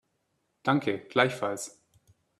Danke, 0.63 0.97
gleichfalls. 1.09 1.79